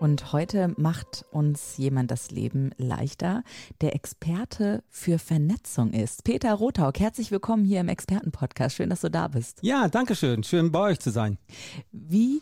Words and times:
Und 0.00 0.32
heute 0.32 0.72
macht 0.78 1.26
uns 1.30 1.76
jemand 1.76 2.10
das 2.10 2.30
Leben 2.30 2.70
leichter, 2.78 3.44
der 3.82 3.94
Experte 3.94 4.82
für 4.88 5.18
Vernetzung 5.18 5.92
ist. 5.92 6.24
Peter 6.24 6.54
Rothaug, 6.54 6.98
herzlich 6.98 7.30
willkommen 7.30 7.66
hier 7.66 7.80
im 7.80 7.88
Expertenpodcast. 7.88 8.76
Schön, 8.76 8.88
dass 8.88 9.02
du 9.02 9.10
da 9.10 9.28
bist. 9.28 9.58
Ja, 9.60 9.88
danke 9.88 10.16
schön. 10.16 10.42
Schön 10.42 10.72
bei 10.72 10.80
euch 10.92 11.00
zu 11.00 11.10
sein. 11.10 11.36
Wie 11.92 12.40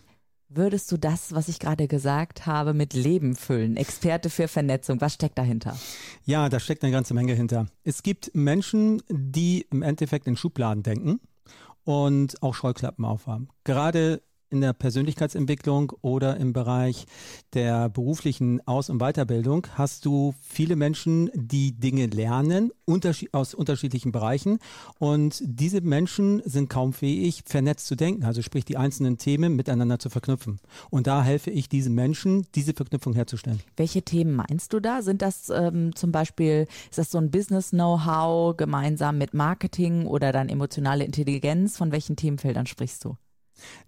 würdest 0.48 0.92
du 0.92 0.98
das, 0.98 1.34
was 1.34 1.48
ich 1.48 1.58
gerade 1.58 1.88
gesagt 1.88 2.46
habe, 2.46 2.74
mit 2.74 2.94
Leben 2.94 3.34
füllen? 3.34 3.76
Experte 3.76 4.30
für 4.30 4.46
Vernetzung, 4.46 5.00
was 5.00 5.14
steckt 5.14 5.36
dahinter? 5.36 5.76
Ja, 6.24 6.48
da 6.48 6.60
steckt 6.60 6.84
eine 6.84 6.92
ganze 6.92 7.12
Menge 7.12 7.34
hinter. 7.34 7.66
Es 7.82 8.04
gibt 8.04 8.30
Menschen, 8.34 9.02
die 9.10 9.66
im 9.72 9.82
Endeffekt 9.82 10.28
in 10.28 10.36
Schubladen 10.36 10.84
denken 10.84 11.18
und 11.82 12.40
auch 12.40 12.54
Scheuklappen 12.54 13.04
aufhaben. 13.04 13.48
Gerade 13.64 14.22
in 14.50 14.60
der 14.60 14.72
Persönlichkeitsentwicklung 14.72 15.92
oder 16.02 16.36
im 16.36 16.52
Bereich 16.52 17.06
der 17.54 17.88
beruflichen 17.88 18.66
Aus- 18.66 18.90
und 18.90 18.98
Weiterbildung 18.98 19.66
hast 19.74 20.04
du 20.04 20.34
viele 20.40 20.76
Menschen, 20.76 21.30
die 21.34 21.72
Dinge 21.72 22.06
lernen 22.06 22.70
aus 23.32 23.52
unterschiedlichen 23.54 24.12
Bereichen 24.12 24.58
und 24.98 25.42
diese 25.44 25.82
Menschen 25.82 26.42
sind 26.44 26.70
kaum 26.70 26.92
fähig, 26.92 27.42
vernetzt 27.46 27.86
zu 27.86 27.96
denken, 27.96 28.24
also 28.24 28.40
sprich 28.42 28.64
die 28.64 28.76
einzelnen 28.76 29.18
Themen 29.18 29.56
miteinander 29.56 29.98
zu 29.98 30.08
verknüpfen. 30.08 30.58
Und 30.90 31.06
da 31.06 31.22
helfe 31.22 31.50
ich 31.50 31.68
diesen 31.68 31.94
Menschen, 31.94 32.46
diese 32.54 32.72
Verknüpfung 32.72 33.14
herzustellen. 33.14 33.60
Welche 33.76 34.02
Themen 34.02 34.34
meinst 34.34 34.72
du 34.72 34.80
da? 34.80 35.02
Sind 35.02 35.20
das 35.20 35.50
ähm, 35.50 35.94
zum 35.94 36.12
Beispiel, 36.12 36.66
ist 36.88 36.98
das 36.98 37.10
so 37.10 37.18
ein 37.18 37.30
Business-Know-how 37.30 38.56
gemeinsam 38.56 39.18
mit 39.18 39.34
Marketing 39.34 40.06
oder 40.06 40.32
dann 40.32 40.48
emotionale 40.48 41.04
Intelligenz? 41.04 41.76
Von 41.76 41.92
welchen 41.92 42.16
Themenfeldern 42.16 42.66
sprichst 42.66 43.04
du? 43.04 43.16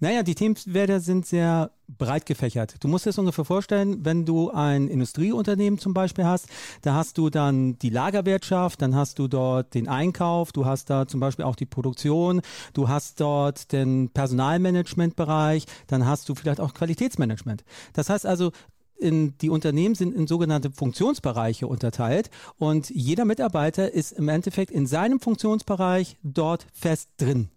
Naja, 0.00 0.22
die 0.22 0.34
Themenfelder 0.34 1.00
sind 1.00 1.26
sehr 1.26 1.70
breit 1.98 2.26
gefächert. 2.26 2.76
Du 2.80 2.88
musst 2.88 3.04
dir 3.04 3.10
das 3.10 3.18
ungefähr 3.18 3.44
vorstellen, 3.44 4.04
wenn 4.04 4.24
du 4.24 4.50
ein 4.50 4.88
Industrieunternehmen 4.88 5.78
zum 5.78 5.94
Beispiel 5.94 6.24
hast, 6.24 6.46
da 6.82 6.94
hast 6.94 7.18
du 7.18 7.30
dann 7.30 7.78
die 7.78 7.90
Lagerwirtschaft, 7.90 8.80
dann 8.82 8.94
hast 8.94 9.18
du 9.18 9.28
dort 9.28 9.74
den 9.74 9.88
Einkauf, 9.88 10.52
du 10.52 10.66
hast 10.66 10.90
da 10.90 11.06
zum 11.06 11.20
Beispiel 11.20 11.44
auch 11.44 11.56
die 11.56 11.66
Produktion, 11.66 12.42
du 12.74 12.88
hast 12.88 13.20
dort 13.20 13.72
den 13.72 14.10
Personalmanagementbereich, 14.10 15.66
dann 15.88 16.06
hast 16.06 16.28
du 16.28 16.34
vielleicht 16.34 16.60
auch 16.60 16.74
Qualitätsmanagement. 16.74 17.64
Das 17.92 18.08
heißt 18.08 18.26
also, 18.26 18.52
in, 19.00 19.36
die 19.38 19.50
Unternehmen 19.50 19.94
sind 19.94 20.14
in 20.14 20.26
sogenannte 20.26 20.70
Funktionsbereiche 20.70 21.66
unterteilt 21.66 22.30
und 22.58 22.90
jeder 22.90 23.24
Mitarbeiter 23.24 23.92
ist 23.92 24.12
im 24.12 24.28
Endeffekt 24.28 24.70
in 24.70 24.86
seinem 24.86 25.20
Funktionsbereich 25.20 26.18
dort 26.22 26.66
fest 26.72 27.08
drin. 27.16 27.48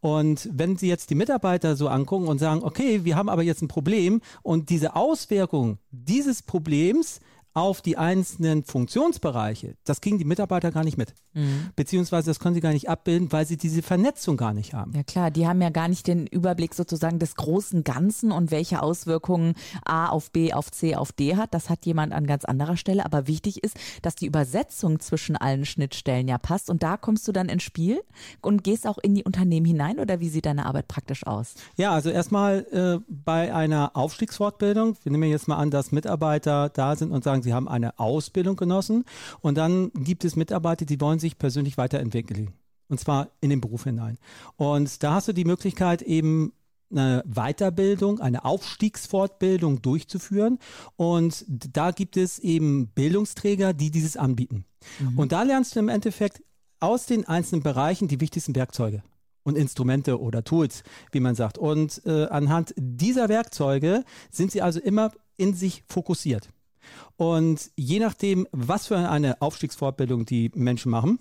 Und 0.00 0.48
wenn 0.52 0.76
Sie 0.76 0.88
jetzt 0.88 1.10
die 1.10 1.14
Mitarbeiter 1.14 1.76
so 1.76 1.88
angucken 1.88 2.28
und 2.28 2.38
sagen, 2.38 2.62
okay, 2.62 3.04
wir 3.04 3.16
haben 3.16 3.28
aber 3.28 3.42
jetzt 3.42 3.62
ein 3.62 3.68
Problem 3.68 4.20
und 4.42 4.70
diese 4.70 4.96
Auswirkung 4.96 5.78
dieses 5.90 6.42
Problems 6.42 7.20
auf 7.54 7.82
die 7.82 7.98
einzelnen 7.98 8.64
Funktionsbereiche, 8.64 9.76
das 9.84 10.00
kriegen 10.00 10.18
die 10.18 10.24
Mitarbeiter 10.24 10.70
gar 10.70 10.84
nicht 10.84 10.96
mit. 10.96 11.14
Mhm. 11.34 11.70
Beziehungsweise 11.76 12.30
das 12.30 12.40
können 12.40 12.54
sie 12.54 12.60
gar 12.60 12.72
nicht 12.72 12.88
abbilden, 12.88 13.32
weil 13.32 13.46
sie 13.46 13.56
diese 13.56 13.82
Vernetzung 13.82 14.36
gar 14.36 14.52
nicht 14.54 14.74
haben. 14.74 14.92
Ja 14.94 15.02
klar, 15.02 15.30
die 15.30 15.46
haben 15.46 15.60
ja 15.62 15.70
gar 15.70 15.88
nicht 15.88 16.06
den 16.06 16.26
Überblick 16.26 16.74
sozusagen 16.74 17.18
des 17.18 17.34
großen 17.36 17.84
Ganzen 17.84 18.32
und 18.32 18.50
welche 18.50 18.82
Auswirkungen 18.82 19.54
A 19.84 20.08
auf 20.08 20.30
B 20.30 20.52
auf 20.52 20.70
C 20.70 20.94
auf 20.94 21.12
D 21.12 21.36
hat. 21.36 21.54
Das 21.54 21.70
hat 21.70 21.86
jemand 21.86 22.12
an 22.12 22.26
ganz 22.26 22.44
anderer 22.44 22.76
Stelle. 22.76 23.04
Aber 23.04 23.26
wichtig 23.26 23.62
ist, 23.62 23.76
dass 24.02 24.14
die 24.14 24.26
Übersetzung 24.26 25.00
zwischen 25.00 25.36
allen 25.36 25.64
Schnittstellen 25.64 26.28
ja 26.28 26.38
passt. 26.38 26.70
Und 26.70 26.82
da 26.82 26.96
kommst 26.96 27.26
du 27.28 27.32
dann 27.32 27.48
ins 27.48 27.62
Spiel 27.62 28.02
und 28.40 28.64
gehst 28.64 28.86
auch 28.86 28.98
in 28.98 29.14
die 29.14 29.24
Unternehmen 29.24 29.66
hinein 29.66 29.98
oder 29.98 30.20
wie 30.20 30.28
sieht 30.28 30.46
deine 30.46 30.66
Arbeit 30.66 30.88
praktisch 30.88 31.26
aus? 31.26 31.54
Ja, 31.76 31.92
also 31.92 32.10
erstmal 32.10 32.66
äh, 32.72 33.04
bei 33.08 33.54
einer 33.54 33.96
Aufstiegsfortbildung, 33.96 34.96
wir 35.02 35.12
nehmen 35.12 35.30
jetzt 35.30 35.48
mal 35.48 35.56
an, 35.56 35.70
dass 35.70 35.92
Mitarbeiter 35.92 36.68
da 36.68 36.96
sind 36.96 37.12
und 37.12 37.24
sagen, 37.24 37.41
sagen, 37.42 37.44
sie 37.44 37.52
haben 37.52 37.68
eine 37.68 37.98
Ausbildung 37.98 38.56
genossen 38.56 39.04
und 39.40 39.56
dann 39.56 39.90
gibt 39.92 40.24
es 40.24 40.36
Mitarbeiter, 40.36 40.84
die 40.84 41.00
wollen 41.00 41.18
sich 41.18 41.38
persönlich 41.38 41.76
weiterentwickeln. 41.78 42.52
Und 42.88 42.98
zwar 42.98 43.30
in 43.40 43.50
den 43.50 43.60
Beruf 43.60 43.84
hinein. 43.84 44.18
Und 44.56 45.02
da 45.02 45.14
hast 45.14 45.28
du 45.28 45.32
die 45.32 45.46
Möglichkeit 45.46 46.02
eben 46.02 46.52
eine 46.90 47.24
Weiterbildung, 47.26 48.20
eine 48.20 48.44
Aufstiegsfortbildung 48.44 49.80
durchzuführen. 49.80 50.58
Und 50.96 51.46
da 51.48 51.90
gibt 51.90 52.18
es 52.18 52.38
eben 52.38 52.88
Bildungsträger, 52.88 53.72
die 53.72 53.90
dieses 53.90 54.18
anbieten. 54.18 54.66
Mhm. 55.00 55.18
Und 55.18 55.32
da 55.32 55.42
lernst 55.42 55.74
du 55.74 55.80
im 55.80 55.88
Endeffekt 55.88 56.42
aus 56.80 57.06
den 57.06 57.26
einzelnen 57.26 57.62
Bereichen 57.62 58.08
die 58.08 58.20
wichtigsten 58.20 58.54
Werkzeuge 58.54 59.02
und 59.42 59.56
Instrumente 59.56 60.20
oder 60.20 60.44
Tools, 60.44 60.82
wie 61.12 61.20
man 61.20 61.34
sagt. 61.34 61.56
Und 61.56 62.02
äh, 62.04 62.26
anhand 62.26 62.74
dieser 62.76 63.30
Werkzeuge 63.30 64.04
sind 64.30 64.52
sie 64.52 64.60
also 64.60 64.80
immer 64.80 65.12
in 65.36 65.54
sich 65.54 65.84
fokussiert. 65.88 66.50
Und 67.16 67.70
je 67.76 67.98
nachdem, 67.98 68.46
was 68.52 68.86
für 68.86 68.98
eine 68.98 69.40
Aufstiegsfortbildung 69.40 70.26
die 70.26 70.50
Menschen 70.54 70.90
machen, 70.90 71.18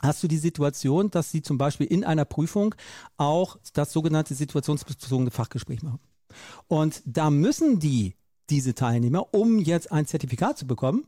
hast 0.00 0.22
du 0.22 0.28
die 0.28 0.36
Situation, 0.38 1.10
dass 1.10 1.30
sie 1.30 1.42
zum 1.42 1.58
Beispiel 1.58 1.86
in 1.86 2.04
einer 2.04 2.24
Prüfung 2.24 2.74
auch 3.16 3.58
das 3.72 3.92
sogenannte 3.92 4.34
situationsbezogene 4.34 5.30
Fachgespräch 5.30 5.82
machen. 5.82 6.00
Und 6.68 7.02
da 7.04 7.30
müssen 7.30 7.78
die, 7.78 8.14
diese 8.50 8.74
Teilnehmer, 8.74 9.34
um 9.34 9.58
jetzt 9.58 9.90
ein 9.90 10.06
Zertifikat 10.06 10.58
zu 10.58 10.66
bekommen, 10.66 11.04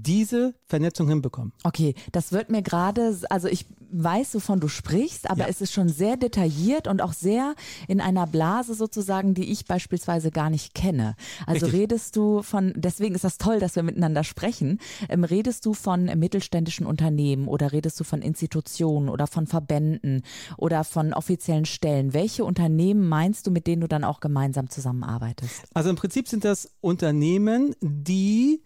diese 0.00 0.54
Vernetzung 0.66 1.08
hinbekommen. 1.08 1.52
Okay, 1.64 1.94
das 2.12 2.32
wird 2.32 2.50
mir 2.50 2.62
gerade, 2.62 3.16
also 3.28 3.48
ich 3.48 3.66
weiß, 3.92 4.34
wovon 4.34 4.58
du 4.58 4.68
sprichst, 4.68 5.30
aber 5.30 5.42
ja. 5.42 5.48
es 5.48 5.60
ist 5.60 5.72
schon 5.72 5.88
sehr 5.88 6.16
detailliert 6.16 6.88
und 6.88 7.02
auch 7.02 7.12
sehr 7.12 7.54
in 7.88 8.00
einer 8.00 8.26
Blase 8.26 8.74
sozusagen, 8.74 9.34
die 9.34 9.52
ich 9.52 9.66
beispielsweise 9.66 10.30
gar 10.30 10.48
nicht 10.48 10.74
kenne. 10.74 11.14
Also 11.46 11.66
Richtig. 11.66 11.82
redest 11.82 12.16
du 12.16 12.42
von, 12.42 12.72
deswegen 12.74 13.14
ist 13.14 13.24
das 13.24 13.36
toll, 13.36 13.58
dass 13.58 13.76
wir 13.76 13.82
miteinander 13.82 14.24
sprechen, 14.24 14.78
ähm, 15.08 15.24
redest 15.24 15.66
du 15.66 15.74
von 15.74 16.06
mittelständischen 16.18 16.86
Unternehmen 16.86 17.48
oder 17.48 17.72
redest 17.72 18.00
du 18.00 18.04
von 18.04 18.22
Institutionen 18.22 19.10
oder 19.10 19.26
von 19.26 19.46
Verbänden 19.46 20.22
oder 20.56 20.84
von 20.84 21.12
offiziellen 21.12 21.66
Stellen? 21.66 22.14
Welche 22.14 22.44
Unternehmen 22.44 23.08
meinst 23.08 23.46
du, 23.46 23.50
mit 23.50 23.66
denen 23.66 23.82
du 23.82 23.88
dann 23.88 24.04
auch 24.04 24.20
gemeinsam 24.20 24.70
zusammenarbeitest? 24.70 25.64
Also 25.74 25.90
im 25.90 25.96
Prinzip 25.96 26.28
sind 26.28 26.44
das 26.44 26.70
Unternehmen, 26.80 27.74
die 27.80 28.62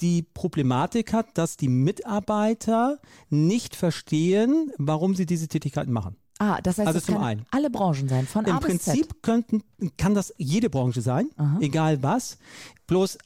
die 0.00 0.22
Problematik 0.22 1.12
hat, 1.12 1.36
dass 1.36 1.56
die 1.56 1.68
Mitarbeiter 1.68 2.98
nicht 3.28 3.76
verstehen, 3.76 4.72
warum 4.78 5.14
sie 5.14 5.26
diese 5.26 5.48
Tätigkeiten 5.48 5.92
machen. 5.92 6.16
Ah, 6.38 6.60
das 6.62 6.78
heißt, 6.78 6.86
also 6.86 7.00
zum 7.00 7.18
einen. 7.18 7.44
alle 7.50 7.68
Branchen 7.68 8.08
sein, 8.08 8.26
von 8.26 8.46
Im 8.46 8.54
A 8.54 8.60
bis 8.60 8.68
Prinzip 8.68 9.06
Z. 9.06 9.22
Könnten, 9.22 9.62
kann 9.98 10.14
das 10.14 10.32
jede 10.38 10.70
Branche 10.70 11.02
sein, 11.02 11.30
Aha. 11.36 11.58
egal 11.60 12.02
was. 12.02 12.38
Bloß 12.86 13.18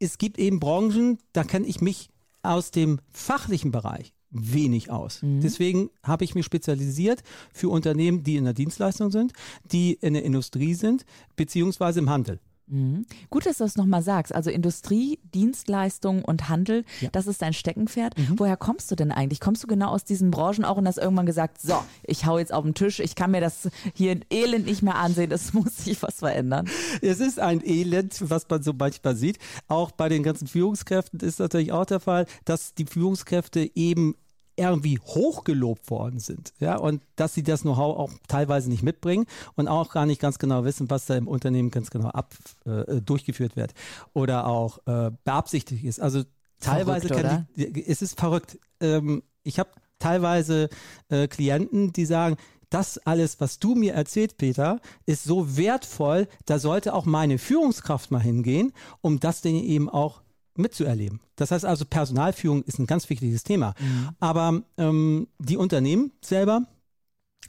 es 0.00 0.18
gibt 0.18 0.38
eben 0.38 0.58
Branchen, 0.58 1.18
da 1.32 1.44
kenne 1.44 1.66
ich 1.66 1.80
mich 1.80 2.10
aus 2.42 2.72
dem 2.72 2.98
fachlichen 3.10 3.70
Bereich 3.70 4.12
wenig 4.30 4.90
aus. 4.90 5.22
Mhm. 5.22 5.40
Deswegen 5.40 5.90
habe 6.02 6.24
ich 6.24 6.34
mich 6.34 6.44
spezialisiert 6.44 7.22
für 7.52 7.68
Unternehmen, 7.68 8.24
die 8.24 8.36
in 8.36 8.44
der 8.44 8.54
Dienstleistung 8.54 9.10
sind, 9.10 9.32
die 9.70 9.94
in 9.94 10.14
der 10.14 10.24
Industrie 10.24 10.74
sind, 10.74 11.04
beziehungsweise 11.36 12.00
im 12.00 12.10
Handel. 12.10 12.40
Mhm. 12.68 13.06
Gut, 13.30 13.46
dass 13.46 13.58
du 13.58 13.64
das 13.64 13.76
nochmal 13.76 14.02
sagst. 14.02 14.34
Also 14.34 14.50
Industrie, 14.50 15.18
Dienstleistung 15.34 16.24
und 16.24 16.48
Handel, 16.48 16.84
ja. 17.00 17.08
das 17.12 17.26
ist 17.26 17.42
dein 17.42 17.52
Steckenpferd. 17.52 18.16
Mhm. 18.18 18.34
Woher 18.38 18.56
kommst 18.56 18.90
du 18.90 18.94
denn 18.94 19.12
eigentlich? 19.12 19.40
Kommst 19.40 19.62
du 19.62 19.66
genau 19.66 19.88
aus 19.88 20.04
diesen 20.04 20.30
Branchen 20.30 20.64
auch 20.64 20.76
und 20.76 20.86
hast 20.86 20.98
irgendwann 20.98 21.26
gesagt, 21.26 21.60
so, 21.60 21.74
ich 22.02 22.26
hau 22.26 22.38
jetzt 22.38 22.52
auf 22.52 22.64
den 22.64 22.74
Tisch, 22.74 23.00
ich 23.00 23.14
kann 23.14 23.30
mir 23.30 23.40
das 23.40 23.68
hier 23.94 24.20
elend 24.30 24.66
nicht 24.66 24.82
mehr 24.82 24.96
ansehen, 24.96 25.30
es 25.32 25.52
muss 25.54 25.84
sich 25.84 26.02
was 26.02 26.16
verändern? 26.16 26.68
Es 27.02 27.20
ist 27.20 27.38
ein 27.40 27.64
Elend, 27.64 28.30
was 28.30 28.46
man 28.48 28.62
so 28.62 28.72
manchmal 28.72 29.16
sieht. 29.16 29.38
Auch 29.68 29.90
bei 29.90 30.08
den 30.08 30.22
ganzen 30.22 30.46
Führungskräften 30.46 31.20
ist 31.20 31.38
natürlich 31.38 31.72
auch 31.72 31.86
der 31.86 32.00
Fall, 32.00 32.26
dass 32.44 32.74
die 32.74 32.86
Führungskräfte 32.86 33.70
eben 33.74 34.14
irgendwie 34.58 34.98
hochgelobt 34.98 35.90
worden 35.90 36.18
sind. 36.18 36.52
Ja, 36.58 36.76
und 36.76 37.02
dass 37.16 37.34
sie 37.34 37.42
das 37.42 37.62
Know-how 37.62 37.96
auch 37.98 38.10
teilweise 38.26 38.68
nicht 38.68 38.82
mitbringen 38.82 39.26
und 39.54 39.68
auch 39.68 39.90
gar 39.90 40.06
nicht 40.06 40.20
ganz 40.20 40.38
genau 40.38 40.64
wissen, 40.64 40.90
was 40.90 41.06
da 41.06 41.16
im 41.16 41.28
Unternehmen 41.28 41.70
ganz 41.70 41.90
genau 41.90 42.08
ab, 42.08 42.34
äh, 42.64 43.00
durchgeführt 43.00 43.56
wird 43.56 43.74
oder 44.12 44.46
auch 44.46 44.78
äh, 44.86 45.10
beabsichtigt 45.24 45.84
ist. 45.84 46.00
Also 46.00 46.24
teilweise 46.60 47.08
kann 47.08 47.46
die, 47.56 47.86
es 47.86 48.02
ist 48.02 48.18
verrückt. 48.18 48.58
Ähm, 48.80 49.22
ich 49.42 49.58
habe 49.58 49.70
teilweise 49.98 50.68
äh, 51.08 51.28
Klienten, 51.28 51.92
die 51.92 52.04
sagen, 52.04 52.36
das 52.70 52.98
alles, 52.98 53.40
was 53.40 53.58
du 53.58 53.74
mir 53.74 53.94
erzählt, 53.94 54.36
Peter, 54.36 54.80
ist 55.06 55.24
so 55.24 55.56
wertvoll, 55.56 56.28
da 56.44 56.58
sollte 56.58 56.92
auch 56.94 57.06
meine 57.06 57.38
Führungskraft 57.38 58.10
mal 58.10 58.20
hingehen, 58.20 58.72
um 59.00 59.20
das 59.20 59.40
denn 59.40 59.54
eben 59.54 59.88
auch 59.88 60.20
mitzuerleben. 60.58 61.20
Das 61.36 61.50
heißt 61.50 61.64
also, 61.64 61.84
Personalführung 61.84 62.62
ist 62.64 62.78
ein 62.78 62.86
ganz 62.86 63.08
wichtiges 63.10 63.44
Thema. 63.44 63.74
Mhm. 63.78 64.08
Aber 64.20 64.62
ähm, 64.76 65.28
die 65.38 65.56
Unternehmen 65.56 66.12
selber 66.20 66.62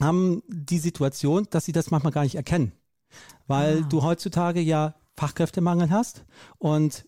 haben 0.00 0.42
die 0.48 0.78
Situation, 0.78 1.46
dass 1.50 1.64
sie 1.64 1.72
das 1.72 1.90
manchmal 1.90 2.12
gar 2.12 2.22
nicht 2.22 2.36
erkennen. 2.36 2.72
Weil 3.46 3.82
ah. 3.82 3.86
du 3.88 4.02
heutzutage 4.02 4.60
ja 4.60 4.94
Fachkräftemangel 5.16 5.90
hast 5.90 6.24
und 6.58 7.06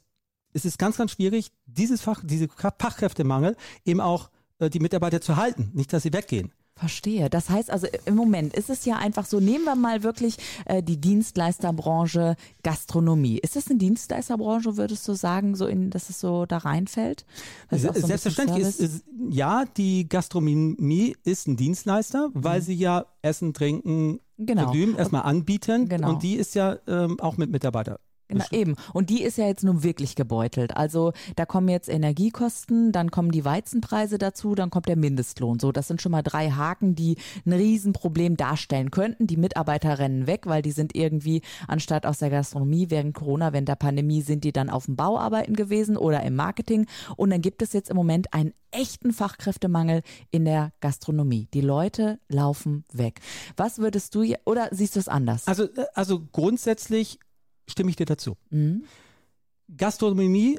es 0.52 0.64
ist 0.64 0.78
ganz, 0.78 0.99
ganz 0.99 1.12
schwierig, 1.12 1.52
dieses 1.66 2.02
Fach, 2.02 2.20
diese 2.22 2.49
Fachkräftemangel 2.49 3.56
eben 3.84 4.00
auch 4.00 4.31
äh, 4.58 4.69
die 4.69 4.81
Mitarbeiter 4.81 5.20
zu 5.20 5.37
halten, 5.37 5.70
nicht, 5.72 5.93
dass 5.93 6.02
sie 6.02 6.12
weggehen. 6.12 6.52
Verstehe. 6.75 7.31
Das 7.31 7.51
heißt 7.51 7.71
also 7.71 7.87
im 8.07 8.15
Moment 8.15 8.55
ist 8.55 8.71
es 8.71 8.85
ja 8.85 8.97
einfach 8.97 9.27
so, 9.27 9.41
nehmen 9.41 9.65
wir 9.65 9.77
mal 9.77 10.03
wirklich 10.03 10.37
äh, 10.65 10.83
die 10.83 11.01
Dienstleisterbranche 11.01 12.37
Gastronomie. 12.63 13.39
Ist 13.39 13.57
das 13.57 13.69
eine 13.69 13.79
Dienstleisterbranche, 13.79 14.77
würdest 14.77 15.07
du 15.07 15.15
sagen, 15.15 15.55
so 15.55 15.67
in, 15.67 15.91
dass 15.91 16.09
es 16.11 16.19
so 16.19 16.47
da 16.47 16.59
reinfällt? 16.59 17.25
So 17.71 17.93
Selbstverständlich 17.93 18.67
ist, 18.67 18.81
ist, 18.81 19.05
ja, 19.29 19.65
die 19.77 20.09
Gastronomie 20.09 21.17
ist 21.25 21.47
ein 21.47 21.57
Dienstleister, 21.57 22.31
weil 22.33 22.61
mhm. 22.61 22.65
sie 22.65 22.75
ja 22.75 23.07
Essen, 23.21 23.55
Trinken, 23.55 24.21
genau. 24.39 24.63
Vergnügen 24.63 24.97
erstmal 24.97 25.23
anbieten 25.23 25.89
genau. 25.89 26.11
und 26.11 26.23
die 26.23 26.35
ist 26.35 26.55
ja 26.55 26.79
ähm, 26.89 27.21
auch 27.21 27.37
mit 27.37 27.51
Mitarbeitern 27.51 27.99
na, 28.38 28.58
eben. 28.58 28.76
Und 28.93 29.11
die 29.11 29.23
ist 29.23 29.38
ja 29.38 29.46
jetzt 29.46 29.64
nun 29.64 29.82
wirklich 29.82 30.14
gebeutelt. 30.14 30.76
Also 30.76 31.12
da 31.37 31.46
kommen 31.46 31.69
jetzt 31.69 31.88
Energiekosten, 31.88 32.93
dann 32.93 33.11
kommen 33.11 33.31
die 33.31 33.44
Weizenpreise 33.44 34.19
dazu, 34.19 34.55
dann 34.55 34.70
kommt 34.70 34.88
der 34.88 34.96
Mindestlohn. 34.96 35.58
So, 35.58 35.73
das 35.73 35.88
sind 35.88 36.02
schon 36.02 36.12
mal 36.12 36.23
drei 36.23 36.50
Haken, 36.50 36.94
die 36.94 37.17
ein 37.46 37.52
Riesenproblem 37.52 38.37
darstellen 38.37 38.90
könnten. 38.90 39.26
Die 39.26 39.37
Mitarbeiter 39.37 39.99
rennen 39.99 40.26
weg, 40.26 40.46
weil 40.46 40.62
die 40.62 40.73
sind 40.73 40.94
irgendwie 40.94 41.43
anstatt 41.69 42.06
aus 42.06 42.19
der 42.19 42.31
Gastronomie 42.31 42.90
während 42.90 43.14
Corona, 43.14 43.52
während 43.52 43.69
der 43.69 43.76
Pandemie, 43.76 44.23
sind 44.23 44.44
die 44.44 44.52
dann 44.52 44.70
auf 44.70 44.87
dem 44.87 44.96
Bau 44.96 45.19
arbeiten 45.19 45.55
gewesen 45.55 45.96
oder 45.96 46.23
im 46.23 46.37
Marketing. 46.37 46.87
Und 47.17 47.31
dann 47.31 47.43
gibt 47.43 47.62
es 47.62 47.73
jetzt 47.73 47.90
im 47.90 47.96
Moment 47.96 48.32
einen 48.32 48.52
echten 48.73 49.12
Fachkräftemangel 49.12 50.02
in 50.31 50.44
der 50.44 50.73
Gastronomie. 50.81 51.49
Die 51.55 51.61
Leute 51.61 52.19
laufen 52.28 52.85
weg. 52.93 53.20
Was 53.56 53.78
würdest 53.78 54.14
du, 54.14 54.25
oder 54.44 54.69
siehst 54.73 54.96
du 54.96 55.00
es 55.00 55.08
anders? 55.08 55.46
Also, 55.46 55.64
äh, 55.64 55.85
also 55.94 56.23
grundsätzlich 56.32 57.19
stimme 57.73 57.91
ich 57.91 57.97
dir 57.97 58.07
dazu. 58.07 58.37
Mhm. 58.51 58.85
Gastronomie 59.77 60.59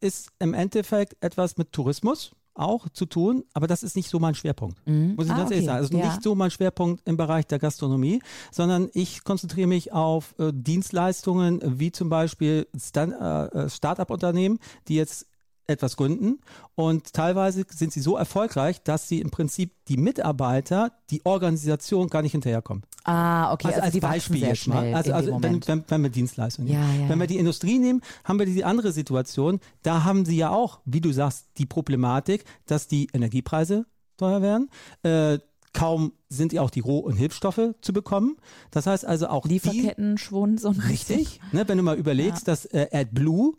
ist 0.00 0.30
im 0.38 0.54
Endeffekt 0.54 1.16
etwas 1.20 1.56
mit 1.56 1.72
Tourismus 1.72 2.32
auch 2.54 2.88
zu 2.88 3.06
tun, 3.06 3.44
aber 3.52 3.66
das 3.66 3.82
ist 3.82 3.96
nicht 3.96 4.08
so 4.08 4.18
mein 4.18 4.34
Schwerpunkt. 4.34 4.78
Mhm. 4.86 5.14
Muss 5.16 5.26
ich 5.26 5.32
ah, 5.32 5.36
ganz 5.36 5.46
okay. 5.48 5.54
ehrlich 5.54 5.66
sagen. 5.66 5.78
Also 5.78 5.98
ja. 5.98 6.06
nicht 6.06 6.22
so 6.22 6.34
mein 6.34 6.50
Schwerpunkt 6.50 7.06
im 7.06 7.16
Bereich 7.16 7.46
der 7.46 7.58
Gastronomie, 7.58 8.20
sondern 8.50 8.88
ich 8.94 9.24
konzentriere 9.24 9.68
mich 9.68 9.92
auf 9.92 10.34
äh, 10.38 10.52
Dienstleistungen 10.52 11.60
wie 11.78 11.92
zum 11.92 12.08
Beispiel 12.08 12.66
äh, 12.94 13.00
äh 13.00 13.68
Start-up-Unternehmen, 13.68 14.58
die 14.88 14.96
jetzt 14.96 15.26
etwas 15.66 15.96
gründen 15.96 16.38
und 16.76 17.12
teilweise 17.12 17.64
sind 17.68 17.92
sie 17.92 18.00
so 18.00 18.16
erfolgreich, 18.16 18.82
dass 18.82 19.08
sie 19.08 19.20
im 19.20 19.30
Prinzip 19.30 19.72
die 19.88 19.96
Mitarbeiter, 19.96 20.92
die 21.10 21.26
Organisation 21.26 22.08
gar 22.08 22.22
nicht 22.22 22.32
hinterherkommen. 22.32 22.84
Ah, 23.06 23.52
okay. 23.52 23.68
Also, 23.68 23.80
also 23.82 23.98
als 23.98 24.00
Beispiel 24.00 24.42
jetzt 24.42 24.66
mal. 24.66 24.92
Also, 24.92 25.12
also 25.12 25.40
wenn, 25.40 25.64
wenn, 25.68 25.84
wenn, 25.86 26.02
wir 26.02 26.10
Dienstleistungen 26.10 26.68
ja, 26.68 26.80
nehmen. 26.80 27.02
Ja, 27.02 27.08
wenn 27.08 27.20
wir 27.20 27.28
die 27.28 27.38
Industrie 27.38 27.78
nehmen, 27.78 28.00
haben 28.24 28.40
wir 28.40 28.46
die 28.46 28.64
andere 28.64 28.90
Situation. 28.90 29.60
Da 29.82 30.02
haben 30.02 30.24
sie 30.24 30.36
ja 30.36 30.50
auch, 30.50 30.80
wie 30.84 31.00
du 31.00 31.12
sagst, 31.12 31.46
die 31.58 31.66
Problematik, 31.66 32.44
dass 32.66 32.88
die 32.88 33.08
Energiepreise 33.12 33.86
teuer 34.16 34.42
werden. 34.42 34.70
Äh, 35.04 35.38
kaum 35.72 36.14
sind 36.28 36.52
ja 36.52 36.62
auch 36.62 36.70
die 36.70 36.80
Roh- 36.80 36.98
und 36.98 37.14
Hilfsstoffe 37.14 37.74
zu 37.80 37.92
bekommen. 37.92 38.38
Das 38.72 38.88
heißt 38.88 39.04
also 39.04 39.28
auch 39.28 39.44
Lieferketten 39.46 40.18
schwund 40.18 40.60
so 40.60 40.70
richtig. 40.70 41.40
Ne, 41.52 41.68
wenn 41.68 41.78
du 41.78 41.84
mal 41.84 41.96
überlegst, 41.96 42.48
ja. 42.48 42.52
dass 42.52 42.64
äh, 42.66 42.88
AdBlue 42.92 43.52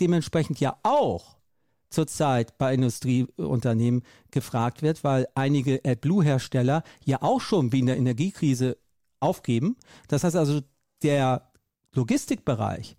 dementsprechend 0.00 0.58
ja 0.58 0.76
auch 0.82 1.36
zurzeit 1.90 2.58
bei 2.58 2.74
Industrieunternehmen 2.74 4.02
gefragt 4.32 4.82
wird, 4.82 5.04
weil 5.04 5.28
einige 5.36 5.80
AdBlue-Hersteller 5.84 6.82
ja 7.04 7.22
auch 7.22 7.40
schon 7.40 7.72
wegen 7.72 7.86
der 7.86 7.96
Energiekrise 7.96 8.76
aufgeben. 9.20 9.76
Das 10.08 10.24
heißt 10.24 10.36
also, 10.36 10.60
der 11.02 11.50
Logistikbereich 11.94 12.96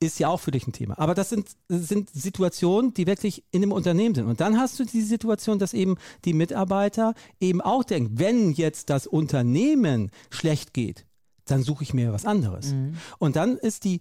ist 0.00 0.18
ja 0.18 0.28
auch 0.28 0.40
für 0.40 0.50
dich 0.50 0.66
ein 0.66 0.72
Thema. 0.72 0.98
Aber 0.98 1.14
das 1.14 1.30
sind, 1.30 1.48
sind 1.68 2.10
Situationen, 2.10 2.92
die 2.92 3.06
wirklich 3.06 3.44
in 3.52 3.60
dem 3.60 3.72
Unternehmen 3.72 4.14
sind. 4.14 4.26
Und 4.26 4.40
dann 4.40 4.58
hast 4.58 4.78
du 4.78 4.84
die 4.84 5.02
Situation, 5.02 5.58
dass 5.58 5.74
eben 5.74 5.96
die 6.24 6.32
Mitarbeiter 6.32 7.14
eben 7.40 7.60
auch 7.60 7.84
denken, 7.84 8.18
wenn 8.18 8.52
jetzt 8.52 8.90
das 8.90 9.06
Unternehmen 9.06 10.10
schlecht 10.30 10.74
geht, 10.74 11.06
dann 11.44 11.62
suche 11.62 11.84
ich 11.84 11.94
mir 11.94 12.12
was 12.12 12.24
anderes. 12.24 12.72
Mhm. 12.72 12.96
Und 13.18 13.36
dann 13.36 13.56
ist 13.58 13.84
die 13.84 14.00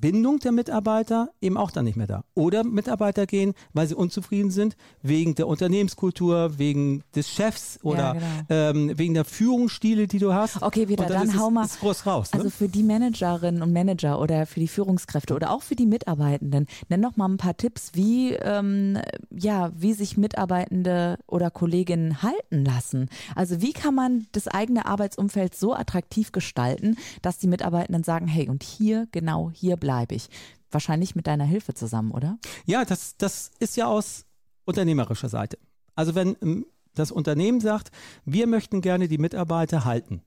Bindung 0.00 0.38
der 0.40 0.52
Mitarbeiter 0.52 1.30
eben 1.40 1.56
auch 1.56 1.70
dann 1.70 1.84
nicht 1.84 1.96
mehr 1.96 2.06
da. 2.06 2.24
Oder 2.34 2.64
Mitarbeiter 2.64 3.26
gehen, 3.26 3.54
weil 3.72 3.86
sie 3.86 3.94
unzufrieden 3.94 4.50
sind, 4.50 4.76
wegen 5.02 5.34
der 5.34 5.46
Unternehmenskultur, 5.46 6.58
wegen 6.58 7.02
des 7.14 7.30
Chefs 7.30 7.78
oder 7.82 7.98
ja, 7.98 8.12
genau. 8.12 8.24
ähm, 8.50 8.98
wegen 8.98 9.14
der 9.14 9.24
Führungsstile, 9.24 10.06
die 10.06 10.18
du 10.18 10.34
hast. 10.34 10.62
Okay, 10.62 10.88
wieder, 10.88 11.06
dann, 11.06 11.28
dann 11.28 11.38
hau 11.40 11.50
mal. 11.50 11.64
Ist 11.64 11.80
groß 11.80 12.06
raus, 12.06 12.32
ne? 12.32 12.40
Also 12.40 12.50
für 12.50 12.68
die 12.68 12.82
Managerinnen 12.82 13.62
und 13.62 13.72
Manager 13.72 14.20
oder 14.20 14.46
für 14.46 14.60
die 14.60 14.68
Führungskräfte 14.68 15.34
oder 15.34 15.52
auch 15.52 15.62
für 15.62 15.76
die 15.76 15.86
Mitarbeitenden, 15.86 16.66
nenn 16.88 17.00
noch 17.00 17.16
mal 17.16 17.28
ein 17.28 17.36
paar 17.36 17.56
Tipps, 17.56 17.92
wie, 17.94 18.32
ähm, 18.32 18.98
ja, 19.30 19.70
wie 19.76 19.92
sich 19.92 20.16
Mitarbeitende 20.16 21.18
oder 21.26 21.50
Kolleginnen 21.50 22.22
halten 22.22 22.64
lassen. 22.64 23.08
Also 23.34 23.62
wie 23.62 23.72
kann 23.72 23.94
man 23.94 24.26
das 24.32 24.48
eigene 24.48 24.86
Arbeitsumfeld 24.86 25.54
so 25.54 25.74
attraktiv 25.74 26.32
gestalten, 26.32 26.96
dass 27.22 27.38
die 27.38 27.46
Mitarbeitenden 27.46 28.02
sagen, 28.02 28.26
hey, 28.26 28.48
und 28.48 28.62
hier, 28.62 29.06
genau 29.12 29.50
hier 29.52 29.76
bleibe 29.84 30.14
ich. 30.14 30.30
Wahrscheinlich 30.70 31.14
mit 31.14 31.26
deiner 31.26 31.44
Hilfe 31.44 31.74
zusammen, 31.74 32.10
oder? 32.10 32.38
Ja, 32.64 32.86
das, 32.86 33.18
das 33.18 33.50
ist 33.58 33.76
ja 33.76 33.86
aus 33.86 34.24
unternehmerischer 34.64 35.28
Seite. 35.28 35.58
Also 35.94 36.14
wenn 36.14 36.36
ähm, 36.40 36.64
das 36.94 37.12
Unternehmen 37.12 37.60
sagt, 37.60 37.90
wir 38.24 38.46
möchten 38.46 38.80
gerne 38.80 39.06
die 39.06 39.18
Mitarbeiter 39.18 39.84
halten, 39.84 40.22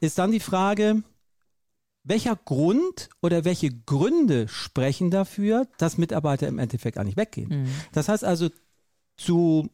ist 0.00 0.18
dann 0.18 0.32
die 0.32 0.40
Frage, 0.40 1.04
welcher 2.02 2.34
Grund 2.34 3.08
oder 3.22 3.44
welche 3.44 3.70
Gründe 3.70 4.48
sprechen 4.48 5.12
dafür, 5.12 5.68
dass 5.78 5.96
Mitarbeiter 5.96 6.48
im 6.48 6.58
Endeffekt 6.58 7.02
nicht 7.04 7.16
weggehen? 7.16 7.62
Mhm. 7.62 7.70
Das 7.92 8.08
heißt 8.08 8.24
also, 8.24 8.50
zu, 9.16 9.70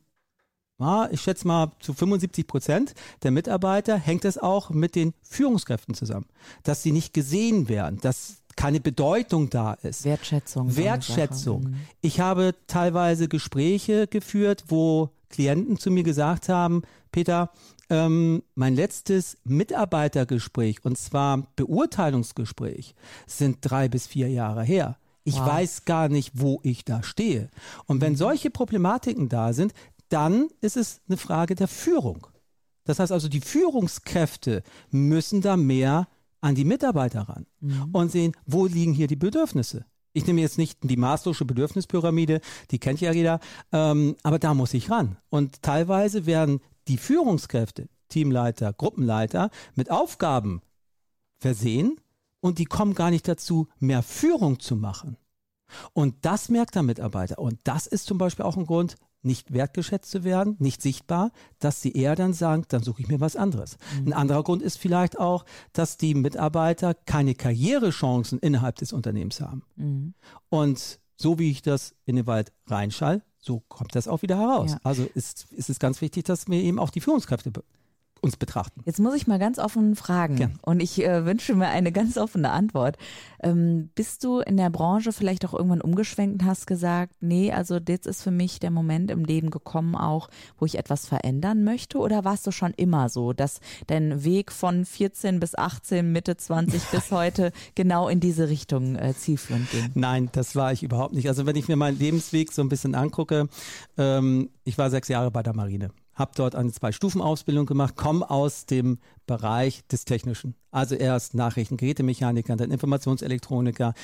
ich 1.10 1.20
schätze 1.22 1.46
mal, 1.46 1.72
zu 1.80 1.94
75 1.94 2.46
Prozent 2.46 2.94
der 3.22 3.30
Mitarbeiter 3.30 3.96
hängt 3.96 4.26
es 4.26 4.36
auch 4.36 4.68
mit 4.68 4.94
den 4.96 5.14
Führungskräften 5.22 5.94
zusammen, 5.94 6.26
dass 6.62 6.82
sie 6.82 6.92
nicht 6.92 7.14
gesehen 7.14 7.70
werden, 7.70 7.98
dass 8.00 8.41
keine 8.62 8.78
Bedeutung 8.78 9.50
da 9.50 9.72
ist. 9.72 10.04
Wertschätzung. 10.04 10.76
Wertschätzung. 10.76 11.64
Mhm. 11.64 11.76
Ich 12.00 12.20
habe 12.20 12.54
teilweise 12.68 13.26
Gespräche 13.26 14.06
geführt, 14.06 14.66
wo 14.68 15.10
Klienten 15.30 15.78
zu 15.78 15.90
mir 15.90 16.04
gesagt 16.04 16.48
haben, 16.48 16.82
Peter, 17.10 17.50
ähm, 17.90 18.44
mein 18.54 18.76
letztes 18.76 19.36
Mitarbeitergespräch, 19.42 20.84
und 20.84 20.96
zwar 20.96 21.48
Beurteilungsgespräch, 21.56 22.94
sind 23.26 23.58
drei 23.62 23.88
bis 23.88 24.06
vier 24.06 24.28
Jahre 24.28 24.62
her. 24.62 24.96
Ich 25.24 25.40
wow. 25.40 25.48
weiß 25.48 25.84
gar 25.84 26.08
nicht, 26.08 26.30
wo 26.34 26.60
ich 26.62 26.84
da 26.84 27.02
stehe. 27.02 27.50
Und 27.86 28.00
wenn 28.00 28.12
mhm. 28.12 28.18
solche 28.18 28.50
Problematiken 28.50 29.28
da 29.28 29.52
sind, 29.54 29.74
dann 30.08 30.46
ist 30.60 30.76
es 30.76 31.00
eine 31.08 31.16
Frage 31.16 31.56
der 31.56 31.66
Führung. 31.66 32.28
Das 32.84 33.00
heißt 33.00 33.10
also, 33.10 33.28
die 33.28 33.40
Führungskräfte 33.40 34.62
müssen 34.92 35.40
da 35.40 35.56
mehr 35.56 36.06
an 36.42 36.54
die 36.54 36.64
Mitarbeiter 36.64 37.22
ran 37.22 37.46
mhm. 37.60 37.88
und 37.92 38.12
sehen, 38.12 38.32
wo 38.44 38.66
liegen 38.66 38.92
hier 38.92 39.06
die 39.06 39.16
Bedürfnisse. 39.16 39.86
Ich 40.12 40.26
nehme 40.26 40.42
jetzt 40.42 40.58
nicht 40.58 40.78
die 40.82 40.98
Maslow'sche 40.98 41.46
Bedürfnispyramide, 41.46 42.40
die 42.70 42.78
kennt 42.78 43.00
ja 43.00 43.12
jeder, 43.12 43.40
ähm, 43.72 44.16
aber 44.22 44.38
da 44.38 44.52
muss 44.52 44.74
ich 44.74 44.90
ran. 44.90 45.16
Und 45.30 45.62
teilweise 45.62 46.26
werden 46.26 46.60
die 46.88 46.98
Führungskräfte, 46.98 47.88
Teamleiter, 48.08 48.74
Gruppenleiter 48.74 49.48
mit 49.74 49.90
Aufgaben 49.90 50.60
versehen 51.38 51.96
und 52.40 52.58
die 52.58 52.66
kommen 52.66 52.94
gar 52.94 53.10
nicht 53.10 53.26
dazu, 53.26 53.68
mehr 53.78 54.02
Führung 54.02 54.60
zu 54.60 54.76
machen. 54.76 55.16
Und 55.94 56.26
das 56.26 56.50
merkt 56.50 56.74
der 56.74 56.82
Mitarbeiter. 56.82 57.38
Und 57.38 57.58
das 57.64 57.86
ist 57.86 58.06
zum 58.06 58.18
Beispiel 58.18 58.44
auch 58.44 58.58
ein 58.58 58.66
Grund, 58.66 58.96
nicht 59.22 59.52
wertgeschätzt 59.52 60.10
zu 60.10 60.24
werden, 60.24 60.56
nicht 60.58 60.82
sichtbar, 60.82 61.30
dass 61.58 61.80
sie 61.80 61.92
eher 61.92 62.16
dann 62.16 62.32
sagen, 62.32 62.64
dann 62.68 62.82
suche 62.82 63.02
ich 63.02 63.08
mir 63.08 63.20
was 63.20 63.36
anderes. 63.36 63.76
Mhm. 64.00 64.08
Ein 64.08 64.12
anderer 64.12 64.42
Grund 64.42 64.62
ist 64.62 64.78
vielleicht 64.78 65.18
auch, 65.18 65.44
dass 65.72 65.96
die 65.96 66.14
Mitarbeiter 66.14 66.94
keine 66.94 67.34
Karrierechancen 67.34 68.38
innerhalb 68.38 68.76
des 68.76 68.92
Unternehmens 68.92 69.40
haben. 69.40 69.62
Mhm. 69.76 70.14
Und 70.48 70.98
so 71.16 71.38
wie 71.38 71.50
ich 71.50 71.62
das 71.62 71.94
in 72.04 72.16
den 72.16 72.26
Wald 72.26 72.52
reinschall, 72.66 73.22
so 73.38 73.60
kommt 73.68 73.94
das 73.94 74.08
auch 74.08 74.22
wieder 74.22 74.38
heraus. 74.38 74.72
Ja. 74.72 74.80
Also 74.84 75.04
ist, 75.14 75.46
ist 75.52 75.70
es 75.70 75.78
ganz 75.78 76.00
wichtig, 76.00 76.24
dass 76.24 76.48
wir 76.48 76.60
eben 76.60 76.78
auch 76.78 76.90
die 76.90 77.00
Führungskräfte 77.00 77.52
uns 78.22 78.36
betrachten. 78.36 78.80
Jetzt 78.86 79.00
muss 79.00 79.14
ich 79.14 79.26
mal 79.26 79.38
ganz 79.38 79.58
offen 79.58 79.96
fragen 79.96 80.38
Ja. 80.38 80.48
und 80.62 80.80
ich 80.80 81.04
äh, 81.04 81.26
wünsche 81.26 81.54
mir 81.54 81.68
eine 81.68 81.92
ganz 81.92 82.16
offene 82.16 82.50
Antwort. 82.50 82.96
Ähm, 83.42 83.90
bist 83.96 84.22
du 84.22 84.38
in 84.38 84.56
der 84.56 84.70
Branche 84.70 85.12
vielleicht 85.12 85.44
auch 85.44 85.52
irgendwann 85.52 85.80
umgeschwenkt 85.80 86.40
und 86.40 86.48
hast 86.48 86.66
gesagt, 86.68 87.14
nee, 87.20 87.52
also 87.52 87.78
jetzt 87.88 88.06
ist 88.06 88.22
für 88.22 88.30
mich 88.30 88.60
der 88.60 88.70
Moment 88.70 89.10
im 89.10 89.24
Leben 89.24 89.50
gekommen 89.50 89.96
auch, 89.96 90.28
wo 90.56 90.64
ich 90.66 90.78
etwas 90.78 91.06
verändern 91.06 91.64
möchte? 91.64 91.98
Oder 91.98 92.24
warst 92.24 92.46
du 92.46 92.52
schon 92.52 92.72
immer 92.76 93.08
so, 93.08 93.32
dass 93.32 93.58
dein 93.88 94.22
Weg 94.24 94.52
von 94.52 94.84
14 94.84 95.40
bis 95.40 95.56
18, 95.56 96.12
Mitte 96.12 96.36
20 96.36 96.80
bis 96.92 97.10
heute 97.10 97.50
genau 97.74 98.08
in 98.08 98.20
diese 98.20 98.48
Richtung 98.48 98.94
äh, 98.94 99.14
zielführend 99.14 99.68
ging? 99.72 99.90
Nein, 99.94 100.28
das 100.30 100.54
war 100.54 100.72
ich 100.72 100.84
überhaupt 100.84 101.14
nicht. 101.14 101.26
Also 101.28 101.44
wenn 101.44 101.56
ich 101.56 101.66
mir 101.66 101.76
meinen 101.76 101.98
Lebensweg 101.98 102.52
so 102.52 102.62
ein 102.62 102.68
bisschen 102.68 102.94
angucke, 102.94 103.48
ähm, 103.98 104.48
ich 104.62 104.78
war 104.78 104.90
sechs 104.90 105.08
Jahre 105.08 105.32
bei 105.32 105.42
der 105.42 105.54
Marine, 105.56 105.90
habe 106.14 106.32
dort 106.34 106.54
eine 106.54 106.72
Zwei-Stufen-Ausbildung 106.72 107.66
gemacht, 107.66 107.96
komme 107.96 108.28
aus 108.28 108.66
dem 108.66 108.98
Bereich 109.26 109.86
des 109.88 110.04
Technischen. 110.04 110.54
Also 110.70 110.94
erst 110.94 111.34
Nachrichten, 111.34 111.76
Gerätemechaniker, 111.76 112.56
dann 112.56 112.70
Informationselektroniker. 112.70 113.94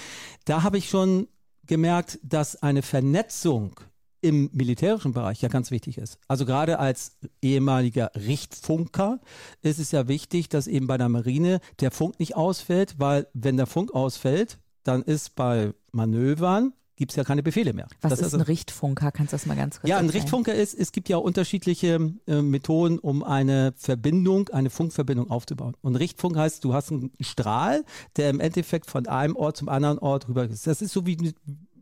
Da 0.44 0.62
habe 0.62 0.78
ich 0.78 0.88
schon 0.88 1.28
gemerkt, 1.66 2.18
dass 2.22 2.62
eine 2.62 2.82
Vernetzung 2.82 3.80
im 4.20 4.50
militärischen 4.52 5.12
Bereich 5.12 5.42
ja 5.42 5.48
ganz 5.48 5.70
wichtig 5.70 5.98
ist. 5.98 6.18
Also 6.26 6.44
gerade 6.44 6.78
als 6.78 7.16
ehemaliger 7.40 8.10
Richtfunker 8.14 9.20
ist 9.62 9.78
es 9.78 9.92
ja 9.92 10.08
wichtig, 10.08 10.48
dass 10.48 10.66
eben 10.66 10.86
bei 10.86 10.98
der 10.98 11.08
Marine 11.08 11.60
der 11.80 11.90
Funk 11.90 12.18
nicht 12.18 12.34
ausfällt, 12.34 12.96
weil 12.98 13.28
wenn 13.32 13.56
der 13.56 13.66
Funk 13.66 13.94
ausfällt, 13.94 14.58
dann 14.82 15.02
ist 15.02 15.36
bei 15.36 15.72
Manövern 15.92 16.72
gibt 16.98 17.12
es 17.12 17.16
ja 17.16 17.24
keine 17.24 17.42
Befehle 17.42 17.72
mehr. 17.72 17.86
Was 18.02 18.10
Das 18.10 18.18
ist 18.18 18.24
also- 18.26 18.36
ein 18.38 18.42
Richtfunker? 18.42 19.12
Kannst 19.12 19.32
du 19.32 19.36
das 19.36 19.46
mal 19.46 19.56
ganz 19.56 19.80
kurz 19.80 19.88
ja, 19.88 19.98
ein? 19.98 20.10
Richtfunker 20.10 20.54
ist, 20.54 20.74
es 20.74 20.92
gibt 20.92 21.08
ja 21.08 21.16
unterschiedliche 21.16 22.12
äh, 22.26 22.42
Methoden, 22.42 22.98
um 22.98 23.22
eine 23.22 23.72
Verbindung, 23.76 24.48
eine 24.50 24.68
Funkverbindung 24.68 25.30
aufzubauen. 25.30 25.74
Und 25.80 25.96
Richtfunk 25.96 26.36
heißt, 26.36 26.62
du 26.64 26.74
hast 26.74 26.90
einen 26.90 27.12
Strahl, 27.20 27.84
der 28.16 28.30
im 28.30 28.40
Endeffekt 28.40 28.90
von 28.90 29.06
einem 29.06 29.36
Ort 29.36 29.56
zum 29.56 29.68
anderen 29.68 29.98
Ort 29.98 30.28
rüber 30.28 30.44
ist. 30.44 30.66
Das 30.66 30.82
ist 30.82 30.92
so 30.92 31.06
wie, 31.06 31.32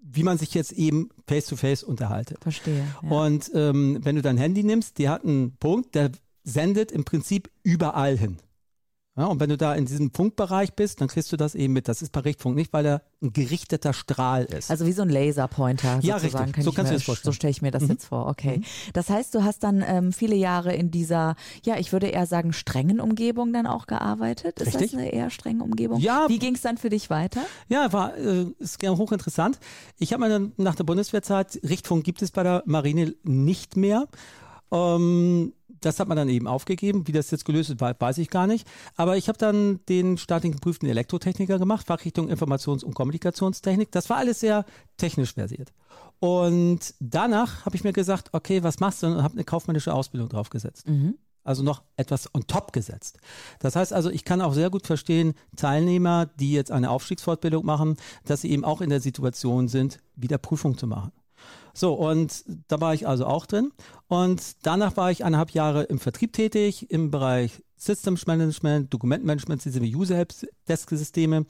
wie 0.03 0.23
man 0.23 0.37
sich 0.39 0.53
jetzt 0.55 0.73
eben 0.73 1.09
face 1.27 1.47
to 1.47 1.57
face 1.57 1.83
unterhaltet. 1.83 2.39
Verstehe. 2.43 2.85
Ja. 3.03 3.09
Und 3.11 3.51
ähm, 3.55 3.99
wenn 4.03 4.17
du 4.17 4.23
dein 4.23 4.37
Handy 4.37 4.63
nimmst, 4.63 4.99
die 4.99 5.09
hat 5.09 5.25
einen 5.25 5.57
Punkt, 5.57 5.95
der 5.95 6.11
sendet 6.45 6.93
im 6.93 7.05
Prinzip 7.05 7.51
überall 7.63 8.17
hin. 8.19 8.37
Ja, 9.19 9.25
und 9.27 9.41
wenn 9.41 9.49
du 9.49 9.57
da 9.57 9.75
in 9.75 9.87
diesem 9.87 10.11
Punktbereich 10.11 10.75
bist, 10.75 11.01
dann 11.01 11.09
kriegst 11.09 11.33
du 11.33 11.39
das 11.39 11.55
eben 11.55 11.73
mit. 11.73 11.89
Das 11.89 12.03
ist 12.03 12.13
bei 12.13 12.21
Richtfunk 12.21 12.55
nicht, 12.55 12.73
weil 12.75 12.85
er 12.85 13.03
ein 13.23 13.33
gerichteter 13.33 13.95
Strahl 13.95 14.45
ist. 14.45 14.71
Also 14.71 14.85
wie 14.85 14.93
so 14.93 15.01
ein 15.01 15.09
Laserpointer 15.09 16.01
Ja, 16.03 16.19
sozusagen. 16.19 16.45
richtig. 16.45 16.55
Kann 16.57 16.65
So 16.65 16.73
kannst 16.73 16.91
mir, 16.93 16.97
du 16.97 16.99
das 16.99 17.03
vorstellen. 17.05 17.33
So 17.33 17.35
stelle 17.35 17.51
ich 17.51 17.63
mir 17.63 17.71
das 17.71 17.85
Mhm. 17.85 17.89
jetzt 17.93 18.05
vor. 18.05 18.27
Okay. 18.29 18.61
Das 18.93 19.09
heißt, 19.09 19.35
du 19.35 19.43
hast 19.43 19.65
dann 19.65 19.83
ähm, 19.87 20.13
viele 20.13 20.37
Jahre 20.37 20.75
in 20.75 20.91
dieser, 20.91 21.35
ja, 21.65 21.79
ich 21.79 21.93
würde 21.93 22.09
eher 22.09 22.27
sagen, 22.27 22.53
strengen 22.53 23.01
Umgebung 23.01 23.55
dann 23.55 23.67
auch 23.67 23.87
gearbeitet. 23.87 24.61
Ist 24.61 24.67
Richtig. 24.75 24.91
das 24.93 25.01
eine 25.01 25.11
eher 25.11 25.31
strenge 25.31 25.65
Umgebung? 25.65 25.99
Ja. 25.99 26.27
Wie 26.29 26.39
ging 26.39 26.55
es 26.55 26.61
dann 26.61 26.77
für 26.77 26.91
dich 26.91 27.09
weiter? 27.09 27.41
Ja, 27.69 27.93
war 27.95 28.17
äh, 28.19 28.47
ist 28.59 28.83
hochinteressant. 28.87 29.59
Ich 29.99 30.13
habe 30.13 30.25
mir 30.25 30.29
dann 30.29 30.53
nach 30.59 30.75
der 30.75 30.85
Bundeswehrzeit, 30.85 31.59
Richtfunk 31.67 32.05
gibt 32.05 32.21
es 32.21 32.31
bei 32.33 32.43
der 32.43 32.63
Marine 32.67 33.15
nicht 33.23 33.79
mehr. 33.79 34.09
Ähm, 34.71 35.53
das 35.81 36.01
hat 36.01 36.09
man 36.09 36.17
dann 36.17 36.29
eben 36.29 36.47
aufgegeben. 36.47 37.07
Wie 37.07 37.13
das 37.13 37.31
jetzt 37.31 37.45
gelöst 37.45 37.71
ist, 37.71 37.81
wei- 37.81 37.95
weiß 37.99 38.19
ich 38.19 38.31
gar 38.31 38.47
nicht. 38.47 38.67
Aber 38.97 39.17
ich 39.17 39.29
habe 39.29 39.39
dann 39.39 39.81
den 39.89 40.19
staatlich 40.19 40.53
geprüften 40.53 40.89
Elektrotechniker 40.89 41.59
gemacht, 41.59 41.87
Fachrichtung 41.87 42.31
Informations- 42.31 42.85
und 42.85 42.95
Kommunikationstechnik. 42.95 43.91
Das 43.93 44.09
war 44.11 44.17
alles 44.19 44.41
sehr 44.41 44.65
technisch 44.97 45.35
versiert. 45.35 45.73
Und 46.19 46.95
danach 47.01 47.67
habe 47.67 47.77
ich 47.77 47.85
mir 47.85 47.93
gesagt, 47.93 48.31
okay, 48.33 48.63
was 48.63 48.81
machst 48.81 49.03
du? 49.03 49.07
Und 49.09 49.23
habe 49.23 49.35
eine 49.35 49.45
kaufmännische 49.45 49.93
Ausbildung 49.93 50.29
draufgesetzt 50.29 50.87
also 51.45 51.63
noch 51.63 51.83
etwas 51.97 52.35
on 52.35 52.45
top 52.49 52.73
gesetzt. 52.73 53.19
Das 53.61 53.77
heißt 53.77 53.93
also, 53.93 54.11
ich 54.11 54.25
kann 54.25 54.41
auch 54.41 54.53
sehr 54.53 54.69
gut 54.69 54.85
verstehen, 54.85 55.35
Teilnehmer, 55.57 56.27
die 56.27 56.53
jetzt 56.53 56.73
eine 56.73 56.91
Aufstiegsfortbildung 56.91 57.65
machen, 57.65 57.97
dass 58.25 58.41
sie 58.41 58.51
eben 58.51 58.65
auch 58.65 58.81
in 58.81 58.91
der 58.91 59.01
Situation 59.01 59.69
sind, 59.69 60.01
wieder 60.17 60.39
Prüfung 60.39 60.77
zu 60.77 60.89
machen. 60.89 61.13
So, 61.77 61.93
und 61.93 62.43
da 62.69 62.81
war 62.81 62.95
ich 62.95 63.07
also 63.07 63.27
auch 63.27 63.45
drin. 63.45 63.71
Und 64.09 64.67
danach 64.67 64.97
war 64.97 65.11
ich 65.11 65.25
eineinhalb 65.25 65.51
Jahre 65.51 65.83
im 65.83 65.99
Vertrieb 65.99 66.33
tätig, 66.33 66.91
im 66.91 67.11
Bereich 67.11 67.63
Systems 67.77 68.27
Management, 68.27 68.95
Dokumentenmanagement, 68.95 69.63
diese 69.63 69.81
User-Desk-Systeme 69.81 71.45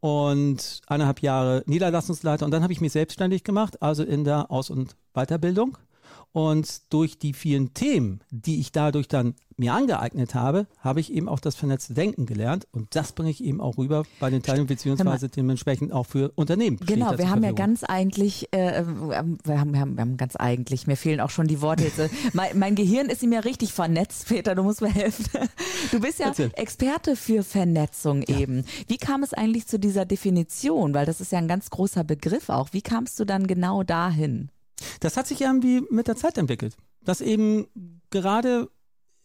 und 0.00 0.80
eineinhalb 0.86 1.20
Jahre 1.20 1.62
Niederlassungsleiter. 1.66 2.46
Und 2.46 2.52
dann 2.52 2.62
habe 2.62 2.72
ich 2.72 2.80
mich 2.80 2.92
selbstständig 2.92 3.44
gemacht, 3.44 3.82
also 3.82 4.02
in 4.02 4.24
der 4.24 4.50
Aus- 4.50 4.70
und 4.70 4.96
Weiterbildung. 5.12 5.76
Und 6.36 6.92
durch 6.92 7.18
die 7.18 7.32
vielen 7.32 7.72
Themen, 7.72 8.20
die 8.30 8.60
ich 8.60 8.70
dadurch 8.70 9.08
dann 9.08 9.36
mir 9.56 9.72
angeeignet 9.72 10.34
habe, 10.34 10.66
habe 10.80 11.00
ich 11.00 11.10
eben 11.10 11.30
auch 11.30 11.40
das 11.40 11.56
vernetzte 11.56 11.94
Denken 11.94 12.26
gelernt. 12.26 12.68
Und 12.72 12.94
das 12.94 13.12
bringe 13.12 13.30
ich 13.30 13.42
eben 13.42 13.58
auch 13.62 13.78
rüber 13.78 14.02
bei 14.20 14.28
den 14.28 14.42
Teilnehmern, 14.42 14.66
beziehungsweise 14.66 15.30
dementsprechend 15.30 15.94
auch 15.94 16.04
für 16.04 16.32
Unternehmen. 16.34 16.78
Genau, 16.84 17.16
wir 17.16 17.30
haben 17.30 17.42
ja 17.42 17.52
ganz 17.52 17.84
eigentlich, 17.84 18.52
äh, 18.52 18.84
wir, 18.84 19.16
haben, 19.16 19.38
wir, 19.44 19.58
haben, 19.58 19.94
wir 19.94 20.02
haben 20.02 20.18
ganz 20.18 20.36
eigentlich, 20.36 20.86
mir 20.86 20.98
fehlen 20.98 21.20
auch 21.20 21.30
schon 21.30 21.46
die 21.46 21.62
Worte 21.62 21.84
jetzt. 21.84 22.02
Mein, 22.34 22.58
mein 22.58 22.74
Gehirn 22.74 23.06
ist 23.06 23.22
ihm 23.22 23.32
ja 23.32 23.40
richtig 23.40 23.72
vernetzt, 23.72 24.28
Peter, 24.28 24.54
du 24.54 24.62
musst 24.62 24.82
mir 24.82 24.92
helfen. 24.92 25.24
Du 25.90 26.00
bist 26.00 26.18
ja. 26.18 26.32
Experte 26.52 27.16
für 27.16 27.44
Vernetzung 27.44 28.20
eben. 28.24 28.66
Wie 28.88 28.98
kam 28.98 29.22
es 29.22 29.32
eigentlich 29.32 29.68
zu 29.68 29.78
dieser 29.78 30.04
Definition? 30.04 30.92
Weil 30.92 31.06
das 31.06 31.22
ist 31.22 31.32
ja 31.32 31.38
ein 31.38 31.48
ganz 31.48 31.70
großer 31.70 32.04
Begriff 32.04 32.50
auch. 32.50 32.74
Wie 32.74 32.82
kamst 32.82 33.18
du 33.20 33.24
dann 33.24 33.46
genau 33.46 33.84
dahin? 33.84 34.50
Das 35.00 35.16
hat 35.16 35.26
sich 35.26 35.40
irgendwie 35.40 35.82
mit 35.90 36.08
der 36.08 36.16
Zeit 36.16 36.38
entwickelt. 36.38 36.76
Dass 37.02 37.20
eben 37.20 37.66
gerade 38.10 38.68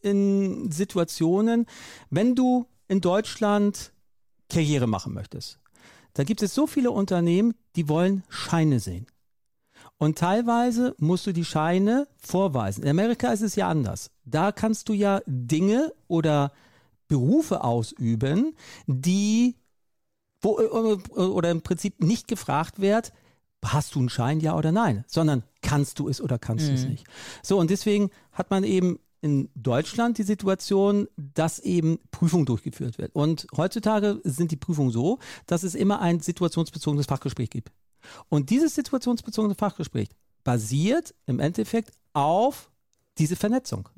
in 0.01 0.71
Situationen, 0.71 1.65
wenn 2.09 2.35
du 2.35 2.65
in 2.87 3.01
Deutschland 3.01 3.93
Karriere 4.49 4.87
machen 4.87 5.13
möchtest, 5.13 5.59
da 6.13 6.23
gibt 6.23 6.41
es 6.41 6.53
so 6.53 6.67
viele 6.67 6.91
Unternehmen, 6.91 7.53
die 7.75 7.87
wollen 7.87 8.23
Scheine 8.27 8.79
sehen. 8.79 9.07
Und 9.97 10.17
teilweise 10.17 10.95
musst 10.97 11.27
du 11.27 11.31
die 11.31 11.45
Scheine 11.45 12.07
vorweisen. 12.17 12.83
In 12.83 12.89
Amerika 12.89 13.31
ist 13.31 13.41
es 13.41 13.55
ja 13.55 13.69
anders. 13.69 14.11
Da 14.25 14.51
kannst 14.51 14.89
du 14.89 14.93
ja 14.93 15.21
Dinge 15.27 15.93
oder 16.07 16.51
Berufe 17.07 17.63
ausüben, 17.63 18.55
die 18.87 19.55
wo, 20.41 20.59
äh, 20.59 21.19
oder 21.19 21.51
im 21.51 21.61
Prinzip 21.61 22.01
nicht 22.01 22.27
gefragt 22.27 22.79
wird, 22.81 23.13
hast 23.63 23.95
du 23.95 23.99
einen 23.99 24.09
Schein, 24.09 24.39
ja 24.39 24.55
oder 24.55 24.71
nein, 24.71 25.03
sondern 25.07 25.43
kannst 25.61 25.99
du 25.99 26.09
es 26.09 26.21
oder 26.21 26.39
kannst 26.39 26.67
du 26.67 26.73
es 26.73 26.85
nicht. 26.85 27.05
So, 27.43 27.59
und 27.59 27.69
deswegen 27.69 28.09
hat 28.31 28.49
man 28.49 28.63
eben 28.63 28.99
in 29.21 29.49
Deutschland 29.53 30.17
die 30.17 30.23
Situation, 30.23 31.07
dass 31.15 31.59
eben 31.59 31.99
Prüfung 32.09 32.45
durchgeführt 32.45 32.97
wird. 32.97 33.15
Und 33.15 33.45
heutzutage 33.55 34.19
sind 34.23 34.51
die 34.51 34.57
Prüfungen 34.57 34.89
so, 34.89 35.19
dass 35.45 35.61
es 35.63 35.75
immer 35.75 36.01
ein 36.01 36.19
situationsbezogenes 36.19 37.05
Fachgespräch 37.05 37.51
gibt. 37.51 37.71
Und 38.29 38.49
dieses 38.49 38.73
situationsbezogene 38.73 39.53
Fachgespräch 39.53 40.09
basiert 40.43 41.13
im 41.27 41.39
Endeffekt 41.39 41.91
auf 42.13 42.71
diese 43.19 43.35
Vernetzung. 43.35 43.89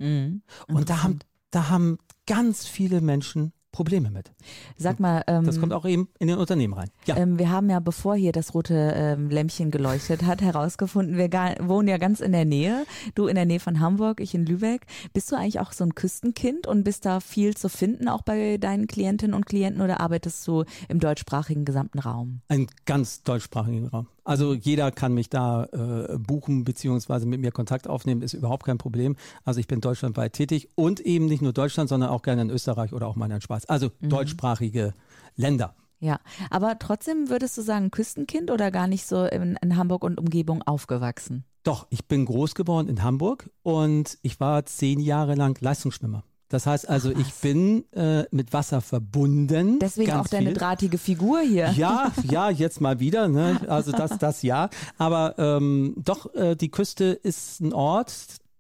Und 0.67 0.89
da 0.89 1.03
haben, 1.03 1.19
da 1.51 1.69
haben 1.69 1.99
ganz 2.27 2.65
viele 2.65 2.99
Menschen 2.99 3.53
Probleme 3.73 4.09
mit. 4.09 4.31
Sag 4.77 5.01
mal, 5.01 5.23
ähm, 5.27 5.43
Das 5.45 5.59
kommt 5.59 5.73
auch 5.73 5.85
eben 5.85 6.07
in 6.19 6.27
den 6.29 6.37
Unternehmen 6.37 6.73
rein. 6.73 6.89
Ja. 7.05 7.17
Ähm, 7.17 7.37
wir 7.37 7.49
haben 7.49 7.69
ja, 7.69 7.81
bevor 7.81 8.15
hier 8.15 8.31
das 8.31 8.53
rote 8.53 8.93
ähm, 8.95 9.29
Lämpchen 9.29 9.69
geleuchtet 9.71 10.23
hat, 10.23 10.41
herausgefunden, 10.53 11.17
wir 11.17 11.27
ga- 11.27 11.55
wohnen 11.59 11.89
ja 11.89 11.97
ganz 11.97 12.21
in 12.21 12.31
der 12.31 12.45
Nähe. 12.45 12.85
Du 13.15 13.27
in 13.27 13.35
der 13.35 13.45
Nähe 13.45 13.59
von 13.59 13.81
Hamburg, 13.81 14.21
ich 14.21 14.33
in 14.33 14.45
Lübeck. 14.45 14.85
Bist 15.11 15.29
du 15.31 15.35
eigentlich 15.35 15.59
auch 15.59 15.73
so 15.73 15.83
ein 15.83 15.95
Küstenkind 15.95 16.67
und 16.67 16.83
bist 16.85 17.05
da 17.05 17.19
viel 17.19 17.57
zu 17.57 17.67
finden, 17.67 18.07
auch 18.07 18.21
bei 18.21 18.57
deinen 18.57 18.87
Klientinnen 18.87 19.33
und 19.35 19.45
Klienten 19.45 19.81
oder 19.81 19.99
arbeitest 19.99 20.47
du 20.47 20.63
im 20.87 20.99
deutschsprachigen 20.99 21.65
gesamten 21.65 21.99
Raum? 21.99 22.41
Ein 22.47 22.67
ganz 22.85 23.23
deutschsprachigen 23.23 23.87
Raum. 23.87 24.07
Also 24.23 24.53
jeder 24.53 24.91
kann 24.91 25.13
mich 25.13 25.29
da 25.29 25.65
äh, 25.65 26.17
buchen 26.17 26.63
beziehungsweise 26.63 27.25
mit 27.25 27.41
mir 27.41 27.51
Kontakt 27.51 27.87
aufnehmen, 27.87 28.21
ist 28.21 28.33
überhaupt 28.33 28.65
kein 28.65 28.77
Problem. 28.77 29.15
Also 29.43 29.59
ich 29.59 29.67
bin 29.67 29.81
deutschlandweit 29.81 30.33
tätig 30.33 30.69
und 30.75 30.99
eben 30.99 31.25
nicht 31.25 31.41
nur 31.41 31.53
Deutschland, 31.53 31.89
sondern 31.89 32.09
auch 32.09 32.21
gerne 32.21 32.43
in 32.43 32.49
Österreich 32.49 32.93
oder 32.93 33.07
auch 33.07 33.15
mal 33.15 33.29
in 33.29 33.41
Schweiz. 33.41 33.65
Also 33.67 33.91
deutschsprachige 34.01 34.93
Länder. 35.35 35.75
Ja, 35.99 36.19
aber 36.49 36.79
trotzdem 36.79 37.29
würdest 37.29 37.57
du 37.57 37.61
sagen 37.61 37.89
Küstenkind 37.89 38.51
oder 38.51 38.71
gar 38.71 38.87
nicht 38.87 39.05
so 39.05 39.23
in, 39.23 39.57
in 39.61 39.77
Hamburg 39.77 40.03
und 40.03 40.19
Umgebung 40.19 40.61
aufgewachsen? 40.61 41.45
Doch, 41.63 41.87
ich 41.91 42.05
bin 42.05 42.25
groß 42.25 42.55
geworden 42.55 42.89
in 42.89 43.03
Hamburg 43.03 43.49
und 43.61 44.17
ich 44.21 44.41
war 44.41 44.65
zehn 44.65 44.99
Jahre 44.99 45.35
lang 45.35 45.57
Leistungsschwimmer. 45.61 46.25
Das 46.53 46.67
heißt 46.67 46.87
also, 46.87 47.11
Ach, 47.15 47.19
ich 47.19 47.33
bin 47.41 47.83
äh, 47.93 48.25
mit 48.29 48.53
Wasser 48.53 48.79
verbunden. 48.81 49.79
Deswegen 49.79 50.11
auch 50.11 50.27
deine 50.27 50.51
viel. 50.51 50.53
drahtige 50.53 50.99
Figur 50.99 51.41
hier. 51.41 51.71
Ja, 51.71 52.11
ja, 52.29 52.51
jetzt 52.51 52.79
mal 52.79 52.99
wieder. 52.99 53.27
Ne? 53.27 53.59
Also 53.67 53.91
das, 53.91 54.19
das 54.19 54.43
ja. 54.43 54.69
Aber 54.99 55.33
ähm, 55.39 55.95
doch, 55.97 56.31
äh, 56.35 56.55
die 56.55 56.69
Küste 56.69 57.05
ist 57.05 57.59
ein 57.59 57.73
Ort, 57.73 58.13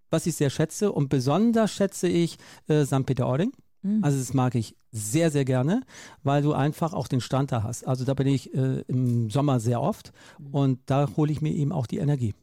was 0.09 0.25
ich 0.25 0.33
sehr 0.35 0.49
schätze. 0.49 0.91
Und 0.91 1.09
besonders 1.09 1.71
schätze 1.71 2.07
ich 2.07 2.39
äh, 2.67 2.83
St. 2.83 3.05
Peter-Ording. 3.05 3.51
Mhm. 3.83 4.03
Also 4.03 4.17
das 4.17 4.33
mag 4.33 4.55
ich 4.55 4.75
sehr, 4.93 5.31
sehr 5.31 5.43
gerne, 5.43 5.81
weil 6.23 6.43
du 6.43 6.53
einfach 6.53 6.93
auch 6.93 7.07
den 7.07 7.19
Stand 7.19 7.51
da 7.51 7.63
hast. 7.63 7.85
Also 7.85 8.05
da 8.05 8.13
bin 8.13 8.27
ich 8.27 8.53
äh, 8.53 8.83
im 8.87 9.29
Sommer 9.29 9.59
sehr 9.59 9.81
oft 9.81 10.13
und 10.51 10.79
da 10.85 11.09
hole 11.17 11.31
ich 11.31 11.41
mir 11.41 11.51
eben 11.51 11.71
auch 11.71 11.87
die 11.87 11.97
Energie. 11.97 12.33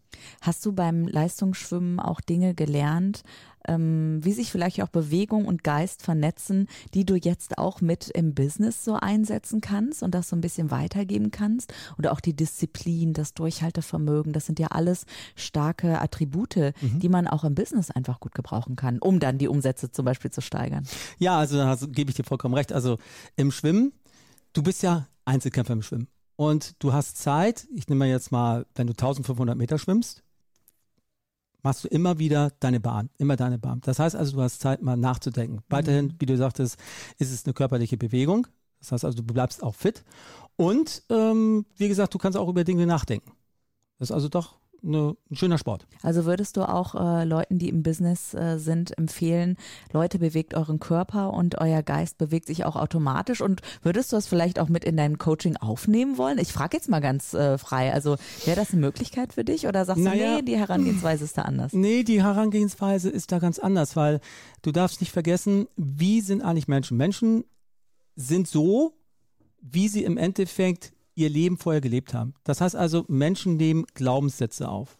Hast 0.42 0.66
du 0.66 0.72
beim 0.72 1.06
Leistungsschwimmen 1.06 2.00
auch 2.00 2.20
Dinge 2.20 2.54
gelernt, 2.54 3.22
ähm, 3.68 4.20
wie 4.22 4.32
sich 4.32 4.50
vielleicht 4.50 4.82
auch 4.82 4.88
Bewegung 4.88 5.44
und 5.44 5.62
Geist 5.62 6.02
vernetzen, 6.02 6.66
die 6.94 7.04
du 7.04 7.14
jetzt 7.14 7.58
auch 7.58 7.80
mit 7.80 8.08
im 8.08 8.34
Business 8.34 8.84
so 8.84 8.94
einsetzen 8.94 9.60
kannst 9.60 10.02
und 10.02 10.14
das 10.14 10.28
so 10.28 10.36
ein 10.36 10.40
bisschen 10.40 10.70
weitergeben 10.70 11.30
kannst? 11.30 11.72
Oder 11.98 12.12
auch 12.12 12.20
die 12.20 12.34
Disziplin, 12.34 13.12
das 13.12 13.34
Durchhaltevermögen, 13.34 14.32
das 14.32 14.46
sind 14.46 14.58
ja 14.58 14.68
alles 14.68 15.04
starke 15.36 16.00
Attribute, 16.00 16.56
mhm. 16.56 17.00
die 17.00 17.08
man 17.08 17.26
auch 17.26 17.44
im 17.44 17.54
Business 17.54 17.90
einfach 17.90 18.20
gut 18.20 18.34
gebrauchen 18.34 18.76
kann, 18.76 18.98
um 18.98 19.20
dann 19.20 19.38
die 19.38 19.48
Umsätze 19.48 19.90
zum 19.90 20.04
Beispiel 20.04 20.30
zu 20.30 20.40
steigern. 20.40 20.84
Ja, 21.18 21.38
also 21.38 21.56
da 21.56 21.76
gebe 21.88 22.10
ich 22.10 22.16
dir 22.16 22.24
vollkommen 22.24 22.39
recht. 22.44 22.72
Also 22.72 22.98
im 23.36 23.50
Schwimmen, 23.50 23.92
du 24.52 24.62
bist 24.62 24.82
ja 24.82 25.06
Einzelkämpfer 25.24 25.72
im 25.72 25.82
Schwimmen. 25.82 26.08
Und 26.36 26.82
du 26.82 26.92
hast 26.92 27.18
Zeit, 27.18 27.68
ich 27.74 27.88
nehme 27.88 28.06
jetzt 28.06 28.32
mal, 28.32 28.66
wenn 28.74 28.86
du 28.86 28.92
1500 28.92 29.56
Meter 29.56 29.78
schwimmst, 29.78 30.22
machst 31.62 31.84
du 31.84 31.88
immer 31.88 32.18
wieder 32.18 32.50
deine 32.60 32.80
Bahn, 32.80 33.10
immer 33.18 33.36
deine 33.36 33.58
Bahn. 33.58 33.80
Das 33.82 33.98
heißt 33.98 34.16
also, 34.16 34.36
du 34.36 34.42
hast 34.42 34.60
Zeit, 34.60 34.82
mal 34.82 34.96
nachzudenken. 34.96 35.62
Weiterhin, 35.68 36.06
mhm. 36.06 36.14
wie 36.18 36.26
du 36.26 36.36
sagtest, 36.36 36.78
ist 37.18 37.32
es 37.32 37.44
eine 37.44 37.52
körperliche 37.52 37.96
Bewegung. 37.96 38.46
Das 38.78 38.92
heißt 38.92 39.04
also, 39.04 39.18
du 39.18 39.22
bleibst 39.22 39.62
auch 39.62 39.74
fit. 39.74 40.04
Und 40.56 41.02
ähm, 41.10 41.66
wie 41.76 41.88
gesagt, 41.88 42.14
du 42.14 42.18
kannst 42.18 42.38
auch 42.38 42.48
über 42.48 42.64
Dinge 42.64 42.86
nachdenken. 42.86 43.32
Das 43.98 44.08
ist 44.08 44.14
also 44.14 44.28
doch 44.28 44.59
eine, 44.82 45.16
ein 45.30 45.36
schöner 45.36 45.58
Sport. 45.58 45.86
Also 46.02 46.24
würdest 46.24 46.56
du 46.56 46.68
auch 46.68 46.94
äh, 46.94 47.24
Leuten, 47.24 47.58
die 47.58 47.68
im 47.68 47.82
Business 47.82 48.34
äh, 48.34 48.58
sind, 48.58 48.96
empfehlen, 48.96 49.56
Leute, 49.92 50.18
bewegt 50.18 50.54
euren 50.54 50.80
Körper 50.80 51.32
und 51.32 51.60
euer 51.60 51.82
Geist 51.82 52.18
bewegt 52.18 52.46
sich 52.46 52.64
auch 52.64 52.76
automatisch 52.76 53.40
und 53.40 53.62
würdest 53.82 54.12
du 54.12 54.16
das 54.16 54.26
vielleicht 54.26 54.58
auch 54.58 54.68
mit 54.68 54.84
in 54.84 54.96
dein 54.96 55.18
Coaching 55.18 55.56
aufnehmen 55.56 56.18
wollen? 56.18 56.38
Ich 56.38 56.52
frage 56.52 56.76
jetzt 56.76 56.88
mal 56.88 57.00
ganz 57.00 57.34
äh, 57.34 57.58
frei, 57.58 57.92
also 57.92 58.16
wäre 58.44 58.56
das 58.56 58.72
eine 58.72 58.80
Möglichkeit 58.80 59.34
für 59.34 59.44
dich 59.44 59.66
oder 59.66 59.84
sagst 59.84 60.02
naja, 60.02 60.30
du, 60.30 60.36
nee, 60.36 60.42
die 60.42 60.58
Herangehensweise 60.58 61.24
ist 61.24 61.38
da 61.38 61.42
anders? 61.42 61.72
Nee, 61.72 62.02
die 62.02 62.22
Herangehensweise 62.22 63.10
ist 63.10 63.32
da 63.32 63.38
ganz 63.38 63.58
anders, 63.58 63.96
weil 63.96 64.20
du 64.62 64.72
darfst 64.72 65.00
nicht 65.00 65.12
vergessen, 65.12 65.68
wie 65.76 66.20
sind 66.20 66.42
eigentlich 66.42 66.68
Menschen? 66.68 66.96
Menschen 66.96 67.44
sind 68.16 68.48
so, 68.48 68.94
wie 69.60 69.88
sie 69.88 70.04
im 70.04 70.16
Endeffekt 70.16 70.92
ihr 71.20 71.30
Leben 71.30 71.56
vorher 71.56 71.80
gelebt 71.80 72.14
haben. 72.14 72.34
Das 72.44 72.60
heißt 72.60 72.76
also, 72.76 73.04
Menschen 73.08 73.56
nehmen 73.56 73.86
Glaubenssätze 73.94 74.68
auf. 74.68 74.98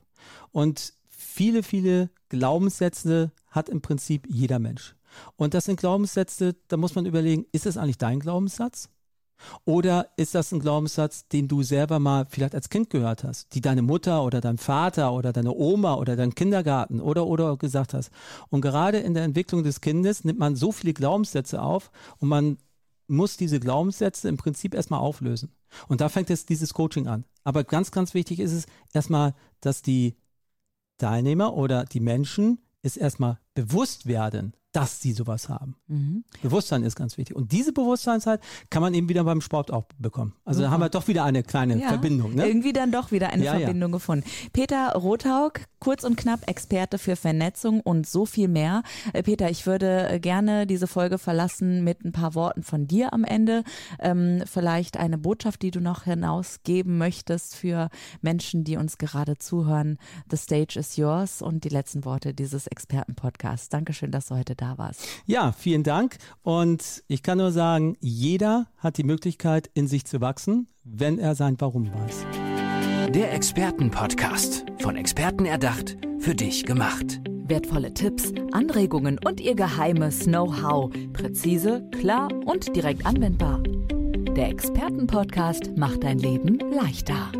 Und 0.53 0.95
viele, 1.09 1.63
viele 1.63 2.11
Glaubenssätze 2.29 3.33
hat 3.49 3.69
im 3.69 3.81
Prinzip 3.81 4.27
jeder 4.29 4.59
Mensch. 4.59 4.95
Und 5.37 5.55
das 5.55 5.65
sind 5.65 5.81
Glaubenssätze, 5.81 6.55
da 6.69 6.77
muss 6.77 6.95
man 6.95 7.07
überlegen, 7.07 7.47
ist 7.53 7.67
es 7.67 7.77
eigentlich 7.77 7.99
dein 7.99 8.21
Glaubenssatz? 8.21 8.89
Oder 9.65 10.11
ist 10.17 10.35
das 10.35 10.53
ein 10.53 10.61
Glaubenssatz, 10.61 11.27
den 11.29 11.49
du 11.49 11.63
selber 11.63 11.99
mal 11.99 12.27
vielleicht 12.29 12.55
als 12.55 12.69
Kind 12.69 12.91
gehört 12.91 13.25
hast, 13.25 13.55
die 13.55 13.61
deine 13.61 13.83
Mutter 13.83 14.23
oder 14.23 14.41
dein 14.41 14.59
Vater 14.59 15.13
oder 15.13 15.33
deine 15.33 15.55
Oma 15.55 15.95
oder 15.95 16.15
dein 16.15 16.35
Kindergarten 16.35 17.01
oder 17.01 17.27
oder 17.27 17.57
gesagt 17.57 17.95
hast? 17.95 18.11
Und 18.51 18.61
gerade 18.61 18.99
in 18.99 19.15
der 19.15 19.25
Entwicklung 19.25 19.65
des 19.65 19.81
Kindes 19.81 20.25
nimmt 20.25 20.39
man 20.39 20.57
so 20.57 20.73
viele 20.73 20.93
Glaubenssätze 20.93 21.63
auf 21.63 21.91
und 22.19 22.29
man 22.29 22.59
muss 23.07 23.37
diese 23.37 23.61
Glaubenssätze 23.61 24.29
im 24.29 24.37
Prinzip 24.37 24.75
erstmal 24.75 25.01
auflösen. 25.01 25.51
Und 25.89 26.01
da 26.01 26.09
fängt 26.09 26.31
jetzt 26.31 26.49
dieses 26.49 26.75
Coaching 26.75 27.07
an. 27.07 27.25
Aber 27.45 27.65
ganz, 27.65 27.91
ganz 27.91 28.15
wichtig 28.15 28.41
ist 28.41 28.53
es 28.53 28.67
erstmal, 28.93 29.35
dass 29.61 29.83
die 29.83 30.17
Teilnehmer 30.99 31.55
oder 31.55 31.85
die 31.85 32.01
Menschen 32.01 32.59
es 32.83 32.97
erstmal 32.97 33.39
bewusst 33.55 34.07
werden, 34.07 34.55
dass 34.73 35.01
sie 35.01 35.13
sowas 35.13 35.49
haben. 35.49 35.75
Mhm. 35.89 36.25
Bewusstsein 36.43 36.85
ist 36.85 36.95
ganz 36.95 37.19
wichtig. 37.19 37.35
Und 37.35 37.51
diese 37.53 37.73
Bewusstseinszeit 37.73 38.41
kann 38.71 38.83
man 38.83 38.95
eben 38.95 39.09
wieder 39.09 39.25
beim 39.25 39.41
Sport 39.41 39.73
auch 39.73 39.85
bekommen. 39.99 40.35
Also 40.45 40.63
da 40.63 40.71
haben 40.71 40.81
wir 40.81 40.89
doch 40.89 41.09
wieder 41.09 41.25
eine 41.25 41.43
kleine 41.43 41.81
ja, 41.81 41.89
Verbindung. 41.89 42.35
Ne? 42.35 42.47
Irgendwie 42.47 42.73
dann 42.73 42.93
doch 42.93 43.11
wieder 43.11 43.31
eine 43.31 43.45
ja, 43.45 43.59
Verbindung 43.59 43.91
ja. 43.91 43.97
gefunden. 43.97 44.25
Peter 44.53 44.93
Rothaug, 44.95 45.61
kurz 45.81 46.05
und 46.05 46.17
knapp 46.17 46.49
Experte 46.49 46.99
für 46.99 47.17
Vernetzung 47.17 47.81
und 47.81 48.07
so 48.07 48.27
viel 48.27 48.47
mehr. 48.47 48.83
Äh, 49.13 49.25
Peter, 49.25 49.51
ich 49.51 49.67
würde 49.67 50.09
äh, 50.09 50.21
gerne 50.21 50.67
diese 50.67 50.87
Folge 50.87 51.19
verlassen 51.19 51.83
mit 51.83 52.05
ein 52.05 52.13
paar 52.13 52.35
Worten 52.35 52.63
von 52.63 52.87
dir 52.87 53.13
am 53.13 53.25
Ende. 53.25 53.65
Ähm, 53.99 54.43
vielleicht 54.47 54.99
eine 54.99 55.19
Botschaft, 55.19 55.63
die 55.63 55.73
du 55.73 55.81
noch 55.81 56.05
hinausgeben 56.05 56.97
möchtest 56.97 57.57
für 57.57 57.89
Menschen, 58.21 58.63
die 58.63 58.77
uns 58.77 58.99
gerade 58.99 59.37
zuhören. 59.37 59.99
The 60.31 60.37
stage 60.37 60.79
is 60.79 60.97
yours 60.97 61.43
und 61.43 61.65
die 61.65 61.71
letzten 61.71 62.05
Worte 62.05 62.35
dieses 62.35 62.69
Expertenpodcasts. 62.69 63.69
Dankeschön, 63.69 64.13
dass 64.13 64.27
du 64.27 64.37
heute 64.37 64.55
da 64.61 64.79
warst. 64.79 65.07
Ja, 65.27 65.53
vielen 65.53 65.83
Dank. 65.83 66.17
Und 66.43 67.03
ich 67.09 67.23
kann 67.23 67.39
nur 67.39 67.53
sagen, 67.53 67.97
jeder 68.01 68.67
hat 68.77 68.99
die 68.99 69.05
Möglichkeit, 69.05 69.71
in 69.75 69.87
sich 69.87 70.05
zu 70.05 70.21
wachsen, 70.21 70.69
wenn 70.85 71.19
er 71.19 71.35
sein 71.35 71.57
Warum 71.59 71.93
weiß. 71.93 72.27
Der 73.15 73.33
Expertenpodcast. 73.33 74.67
Von 74.81 74.97
Experten 74.97 75.45
erdacht, 75.45 75.97
für 76.19 76.35
dich 76.35 76.65
gemacht. 76.65 77.21
Wertvolle 77.27 77.93
Tipps, 77.93 78.33
Anregungen 78.53 79.19
und 79.25 79.41
ihr 79.41 79.57
geheimes 79.57 80.21
Know-how. 80.21 80.93
Präzise, 81.13 81.85
klar 81.99 82.29
und 82.47 82.77
direkt 82.77 83.05
anwendbar. 83.05 83.61
Der 84.37 84.49
Expertenpodcast 84.49 85.77
macht 85.77 86.05
dein 86.05 86.19
Leben 86.19 86.61
leichter. 86.73 87.33